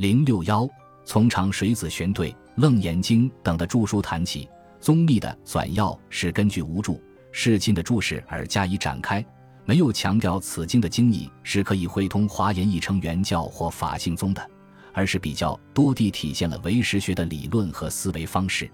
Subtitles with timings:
[0.00, 0.66] 零六幺，
[1.04, 4.48] 从长水子玄对、楞严经等的著书谈起，
[4.80, 6.98] 宗密的纂要是根据无著
[7.32, 9.22] 释经的注释而加以展开，
[9.66, 14.50] 没有强调此经的经义是可以汇通华严义成原教或法性宗的，
[14.94, 18.70] 而是比较多地体现了唯识学的理论和思维方式。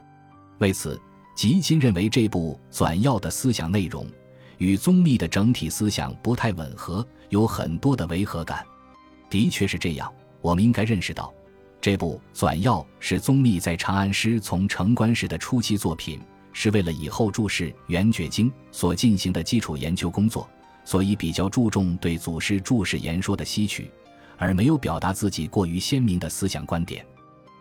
[0.59, 0.97] 为此，
[1.35, 4.07] 吉金认为这部纂要的思想内容
[4.59, 8.65] 与宗密的整体思想不太吻合，有很多的违和感。
[9.29, 10.09] 的确是这样。
[10.47, 11.35] 我们应该认识到，
[11.81, 16.21] 这部《纂要》是宗密在长安师从成关时的初期作品，
[16.53, 20.49] 是为了以后注释《圆觉经》所进行的基础研究工作，
[20.85, 23.91] 所以比较注重对祖师注释言说的吸取，
[24.37, 27.05] 而没有表达自己过于鲜明的思想观点。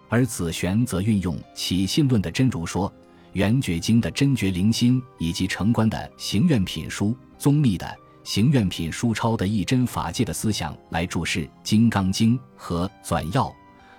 [0.07, 2.87] 而子玄则运用起信论的真如说、
[3.33, 7.97] 《圆觉经》的真觉灵心以及成关的行愿品书、宗密的。
[8.25, 13.43] 行愿品书抄的一真法界的思想来注释《金刚经》和《纂要》，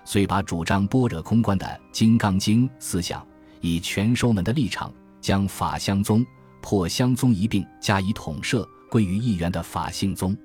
[0.04, 3.24] 遂把主张般若空观的《金刚经》思想，
[3.60, 6.26] 以全收门的立场，将法相宗、
[6.60, 10.36] 破相宗一并加以统摄，归于一元的法性宗。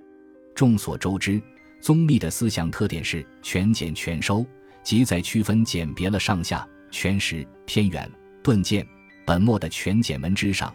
[0.53, 1.42] 众所周知，
[1.81, 4.45] 宗密的思想特点是全简全收，
[4.83, 8.08] 即在区分简别了上下、全实、偏远、
[8.44, 8.88] 顿渐、
[9.25, 10.72] 本末的全简门之上。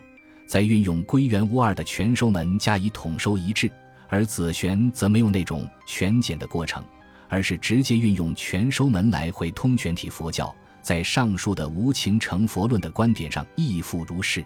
[0.46, 3.70] 在运用归元无二的全收门加以统收一致，
[4.08, 6.84] 而紫玄则没有那种全简的过程，
[7.28, 10.54] 而是直接运用全收门来会通全体佛教。
[10.80, 14.44] 在上述的无情成佛论的观点上亦复如是。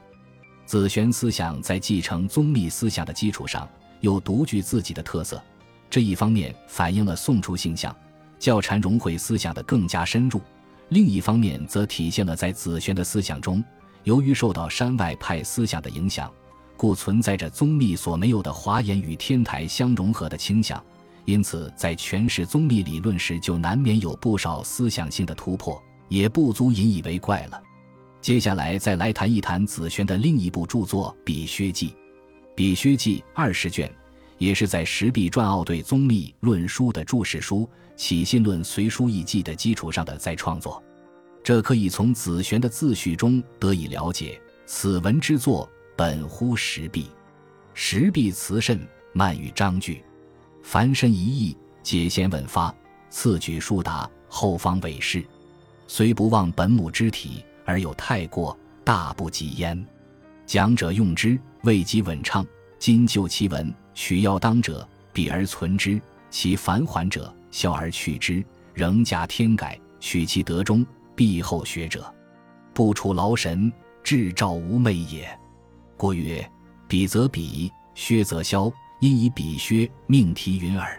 [0.65, 3.69] 紫玄思想在继承宗密思想的基础上，
[4.01, 5.43] 又独具自己的特色。
[5.91, 7.95] 这一方面反映了宋初性相
[8.39, 10.41] 教禅融会思想的更加深入，
[10.89, 13.63] 另一方面则体现了在紫玄的思想中。
[14.05, 16.33] 由于受到山外派思想的影响，
[16.77, 20.83] 故存在着宗密所没有的华严与天台相融合的倾向，
[21.27, 27.63] 因此在诠释宗密理论时，就难免有不少思想性的突破，也不足引以为怪了。
[28.23, 31.89] 接下来再来谈一谈子轩的另一部著作《比薛记》，
[32.55, 33.91] 《比薛记》二十卷，
[34.39, 37.61] 也是在石壁传奥对宗密论书的注释书
[37.97, 40.83] 《起信论随书一记》的基础上的再创作。
[41.43, 44.41] 这可以从子玄的自序中得以了解。
[44.67, 47.07] 此文之作本乎石壁，
[47.75, 48.79] 石壁辞甚，
[49.13, 50.03] 慢于章句。
[50.63, 52.73] 凡身一意，皆先问发，
[53.09, 55.25] 次举书达，后方委事。
[55.89, 59.85] 虽不忘本母之体，而有太过，大不及焉。
[60.47, 62.47] 讲者用之，未及稳畅。
[62.79, 66.01] 今就其文，取要当者，笔而存之；
[66.31, 70.87] 其繁缓者，消而去之，仍加添改，取其德中。
[71.21, 72.11] 必后学者，
[72.73, 73.71] 不处劳神，
[74.03, 75.29] 至照无昧也。
[75.95, 76.51] 故曰：
[76.89, 80.99] 比则比，削则削，因以比削，命题云耳。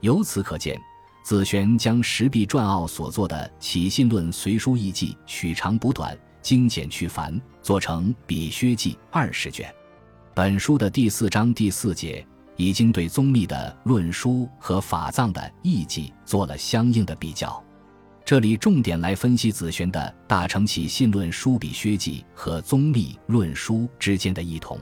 [0.00, 0.80] 由此可见，
[1.24, 9.68] 子玄将石壁传奥所作的《起信论随书译记》取长补短，精简去繁，做成《比削记》二十卷。
[10.36, 17.60] 本书的第四章第四节已经对宗密的论书和法藏的译记做了相应的比较。
[18.28, 24.78] 这里重点来分析子玄的《大乘起信论书比薛记》和宗密论书之间的异同。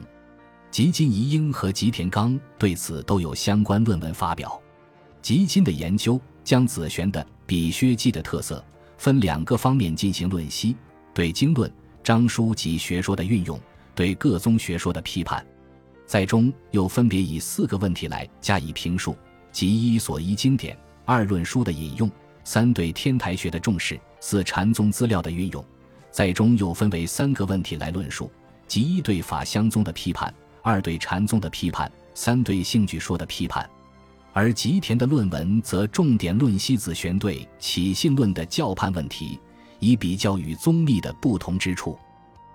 [0.69, 4.61] 吉金宜英和吉田刚对此都有相关论文发表。
[5.23, 8.65] 吉金的研究将子玄的《比薛记》的特色
[8.99, 10.75] 分两个方面进行论析：
[11.15, 13.61] 对经论、章书及学说的运用，
[13.95, 15.47] 对各宗学说的批判。
[16.05, 19.17] 在中又分别以四个问题来加以评述：
[19.53, 22.11] 即一所依经典，二论书的引用。
[22.47, 25.65] 三对天台学的重视，四禅宗资料的运用，
[26.13, 28.31] 在中又分为三个问题来论述：
[28.69, 33.69] 即一对法相宗的批判，二对禅宗的批判，三对性具说的批判。
[34.33, 39.41] 而吉田的论文则重点论析子玄对起信论的教判问题，
[39.81, 41.99] 以比较与宗密的不同之处。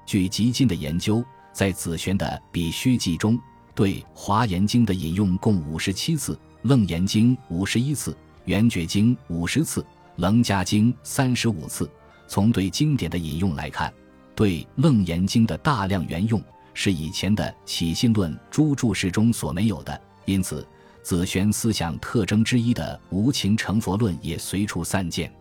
[0.05, 3.37] 据吉金的研究，在子玄的《比虚记》中，
[3.75, 8.15] 对《华严经》的引用共五十七次，《楞严经》五十一次。
[8.45, 9.85] 圆觉经五十次，
[10.17, 11.89] 楞伽经三十五次。
[12.27, 13.93] 从对经典的引用来看，
[14.33, 16.41] 对楞严经的大量援用
[16.73, 20.01] 是以前的起信论诸注释中所没有的。
[20.25, 20.65] 因此，
[21.03, 25.31] 子玄思想特征之一的无情成佛论也随处散见。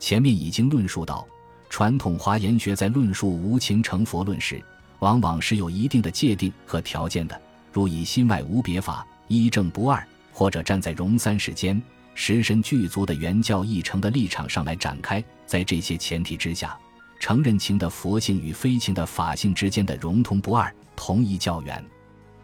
[0.00, 1.26] 前面已经论述到，
[1.70, 4.60] 传统华严学在论述无情成佛论时，
[4.98, 7.40] 往往是有一定的界定和条件的，
[7.72, 11.80] 如以心外无别法，一正不二，或者站在融三世间。
[12.14, 16.78] 十身具足的原教义成的立场上来展开，在这些前提之下，
[17.18, 21.84] 承认情的佛性与非情的法性之间的融通不二，同一教源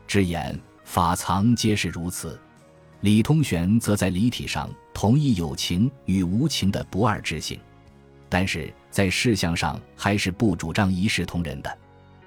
[0.07, 2.39] 之言法藏皆是如此。
[3.03, 7.59] 李通玄则在理体上同意有情与无情的不二之性，
[8.29, 11.79] 但是在事项上还是不主张一视同仁的。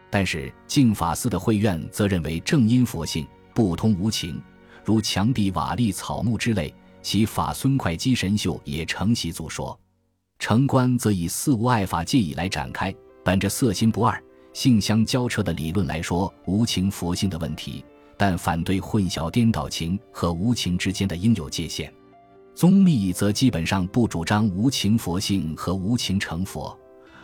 [0.09, 4.41] 但是净法寺的会院则认为正因佛性不通无情，
[4.83, 9.77] 如墙壁瓦砾草木之类，其法孙会稽神秀也承袭祖说。
[10.39, 14.21] 城关则以四无碍法界以来展开，本着色心不二、
[14.53, 17.85] 性相交彻的理论来说无情佛性的问题。
[18.15, 21.91] 但反对混淆颠倒情和无情之间的应有界限，
[22.53, 26.77] 宗密则基本上不主张无情佛性和无情成佛，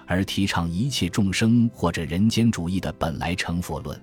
[0.08, 4.02] 而提倡一切众生或者人间主义的本来成佛论。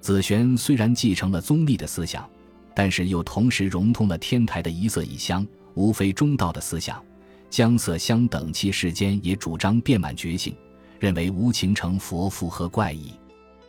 [0.00, 2.28] 子玄虽然继承了宗密的思想，
[2.74, 7.02] 但是又同时融通了天台的一色一香，无非中道的思想。
[7.48, 10.54] 江色香等其世间也主张遍满觉性，
[10.98, 13.12] 认为无情成佛符合怪异。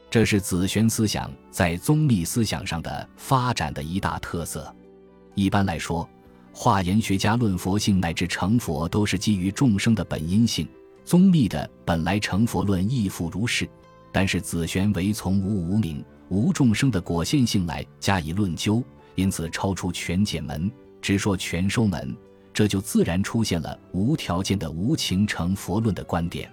[0.09, 4.73] 这是子玄思想在宗密思想上的发展的一大特色。
[5.35, 6.09] 一般来说，
[6.51, 10.67] 化言学家论佛性乃至成佛，都是基于众生的本因性。
[11.03, 13.69] 宗密的本来成佛论亦复如是。
[14.11, 18.81] 但是子玄唯从无无名、无众生的果现性来加以论究，
[19.15, 20.71] 因此超出全解门，
[21.01, 22.15] 直说全收门，
[22.53, 26.49] 这就自然出现了无条件的无情成佛论的观点。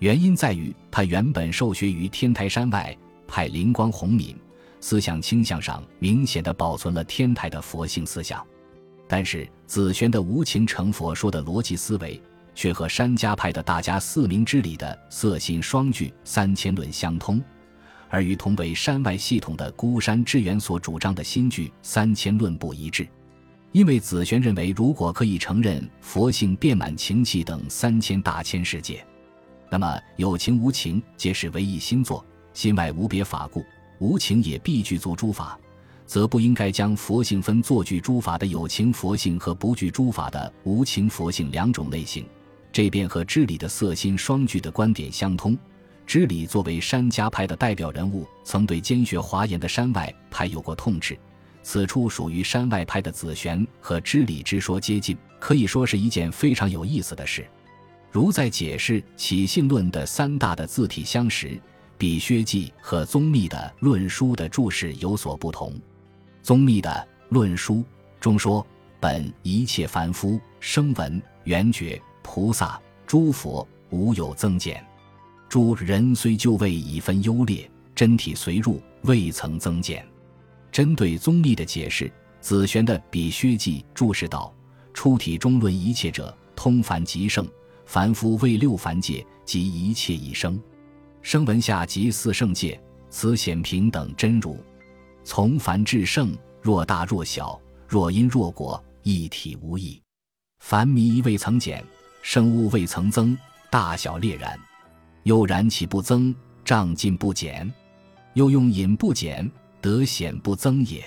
[0.00, 2.96] 原因在于，他原本受学于天台山外
[3.28, 4.34] 派灵光弘敏，
[4.80, 8.42] 思想倾向上明显的保存了天台的佛性思想，
[9.06, 12.20] 但是子玄的无情成佛说的逻辑思维，
[12.54, 17.42] 却和山家派的大家四明之理的色心双聚三千论相通，
[18.10, 23.08] 而与同为山外系统的孤山智源所主张的新句三千论不一致，
[23.72, 29.02] 因为紫玄认为，如果可以承认佛性遍满情气等三千大千世界。
[29.70, 33.64] 那么有情无情皆是唯一心作，心外无别法故，
[34.00, 35.56] 无情也必具足诸法，
[36.04, 42.26] 则不应该将佛性分作具诸法的有情佛性和不具诸法的无情佛性两种类型。
[42.72, 45.56] 这便和知礼的色心双具的观点相通。
[46.06, 51.18] 知礼作为山家派的代表人物，曾对兼学华严的山外派有过痛斥。
[51.62, 57.46] 此处属于山外派的子玄和知礼之说接近，可以说是一件非常有意思的事。
[58.10, 61.60] 如在解释起信论的三大的字体相识，
[61.96, 65.78] 比薛记和宗密的论书的注释有所不同。
[66.42, 67.84] 宗密的论书
[68.18, 68.66] 中说
[68.98, 74.84] ：“本一切凡夫声闻缘觉菩萨诸佛无有增减，
[75.50, 80.06] 诸人虽就位已分优劣，真体随入未曾增减。”
[80.72, 82.10] 针对宗密的解释，
[82.40, 84.54] 子玄的比薛记注释道
[84.94, 87.46] ：“出体中论一切者，通凡极盛。”
[87.84, 90.62] 凡夫为六凡界及一切一生，
[91.22, 94.56] 声闻下及四圣界，此显平等真如。
[95.24, 96.32] 从凡至圣，
[96.62, 100.00] 若大若小，若因若果，一体无异。
[100.60, 101.84] 凡迷未曾减，
[102.22, 103.36] 生物未曾增，
[103.72, 104.56] 大小列然。
[105.24, 106.34] 又然岂不增？
[106.64, 107.72] 胀尽不减？
[108.34, 109.50] 又用饮不减，
[109.80, 111.02] 得显不增也。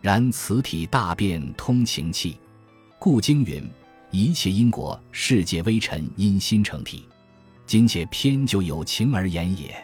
[0.00, 2.38] 然此体大变通情气，
[2.98, 3.68] 故经云。
[4.12, 7.04] 一切因果，世界微尘因心成体，
[7.66, 9.76] 今且偏就有情而言也。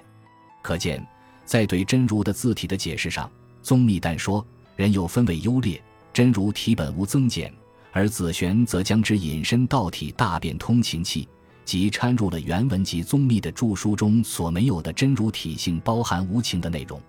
[0.63, 1.05] 可见，
[1.45, 3.31] 在对真如的字体的解释上，
[3.63, 5.83] 宗密但说人有分为优劣，
[6.13, 7.51] 真如体本无增减；
[7.91, 11.29] 而子玄则将之引申道体大变通情气，
[11.65, 17.01] 即掺入了原文及宗密的著书中所没有的真如体性包含无情的内容，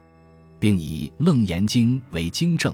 [0.60, 2.74] 并以《楞严经》为经证，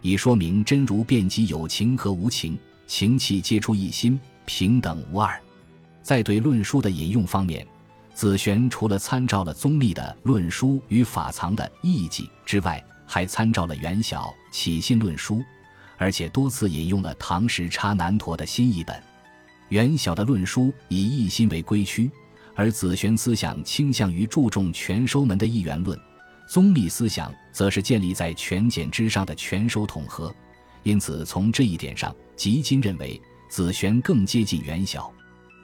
[0.00, 2.58] 以说明真如遍及有情和无情。
[2.86, 5.40] 情气皆出一心，平等无二。
[6.02, 7.66] 在对论书的引用方面，
[8.12, 15.42] 子玄除了参照了宗密的论书与法藏的义记之外，还参照了元晓起信论书，
[15.96, 19.02] 而且多次引用了唐时差南陀的新译本。
[19.72, 22.10] 元晓的论书以一心为归区，
[22.54, 25.98] 而子玄思想倾向于注重全收门的一元论，
[26.46, 30.30] 宗密思想则是建立在全简之上的全收统合。
[30.82, 35.10] 因此，从这一点上，吉今认为子玄更接近元晓。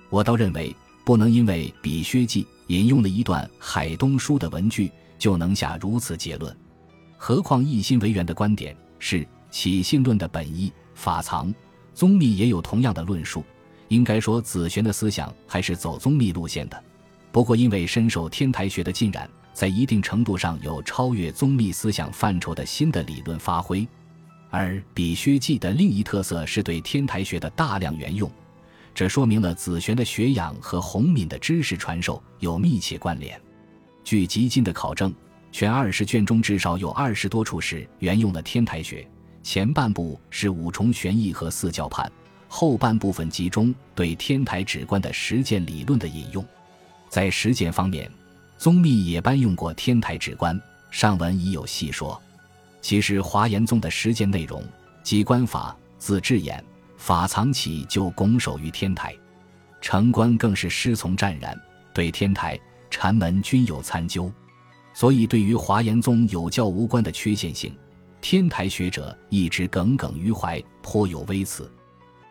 [0.08, 0.74] 我倒认为，
[1.04, 6.56] 不能因为比薛记引用了一段海东书的文句，就能下如此结论。
[7.18, 11.54] 何况一心为源的观点是起信论的本意，法藏
[11.92, 13.44] 宗密也有同样的论述。
[13.88, 16.84] 应该说，子玄的思想还是走宗密路线的。
[17.32, 23.86] 不过，因为深受天台学的浸染，在一定程度上有超越宗密思想范畴的新的理论发挥。
[24.50, 28.30] 而比薛记的另一特色是对天台学的大量援用，
[28.94, 33.38] 这说明了子玄的学养和弘敏的知识传授有密切关联。
[34.02, 35.14] 据吉今的考证，
[35.52, 39.06] 全二十卷中至少有二十多处是援用了天台学，
[39.42, 42.10] 前半部是五重玄义和四教判，
[42.48, 46.44] 后半部分集中对天台止观的实践理论的引用。
[47.08, 48.10] 在实践方面，
[48.56, 52.20] 宗密也搬用过天台止观，上文已有细说。
[52.80, 54.64] 其实华严宗的实践内容，
[55.02, 56.64] 即观法，自智眼
[56.96, 59.14] 法藏起就拱手于天台，
[59.80, 61.58] 成观更是师从湛然，
[61.92, 62.58] 对天台
[62.90, 64.30] 禅门均有参究。
[64.94, 67.72] 所以，对于华严宗有教无关的缺陷性，
[68.20, 71.70] 天台学者一直耿耿于怀，颇有微词。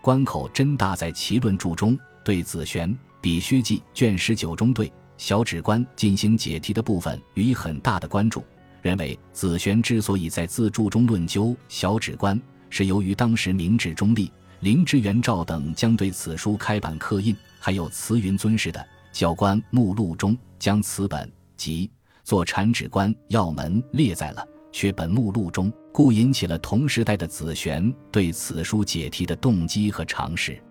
[0.08, 8.42] 关口真大在其论著中对子玄《比薛记》卷十九中对小指关进行解题的部分予以很大的关注，
[8.82, 21.92] 认为子玄之所以在自著中论究小指关，是由于当时明治中立，灵芝元照等将对此书开版刻印，还有慈云尊士的教官目录中将此本及。
[22.24, 30.62] 做禅指关要门列在了缺本目录中，故引起了同时代的子玄对此书解题的动机和尝试。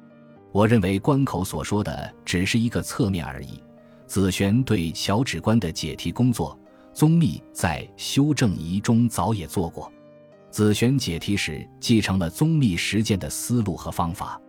[0.52, 3.60] 我认为关口所说的只是一个侧面而已。
[4.06, 6.56] 子玄对小指观的解题工作，
[6.94, 9.92] 宗密在修正仪中早也做过。
[10.52, 14.40] 子玄解题时继承了宗密实践的思路和方法。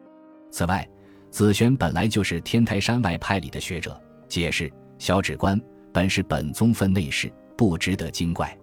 [0.52, 0.88] 此外，
[1.32, 5.60] 子玄本来就是天台山外派里的学者，解释小指观。
[5.92, 8.56] 本是本宗分内事，不值得惊怪。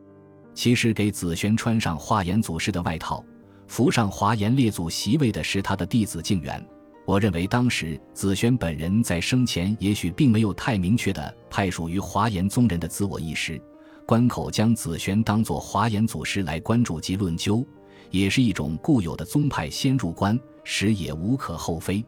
[0.55, 3.25] 其实给紫萱穿上华严祖师的外套，
[3.67, 6.65] 扶上华严列祖席位的是他的弟子静远。
[7.07, 13.61] 我认为当时紫萱本人在生前也许并没有太明确的派属于华严宗人的自我意识。
[14.07, 17.67] 关口将紫萱当作华严祖师来关注及论究，
[18.11, 22.05] 也是一种固有的宗派先入关，实也无可厚非。